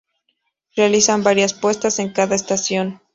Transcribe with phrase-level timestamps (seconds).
[0.75, 2.99] Realizan varias puestas en cada estación.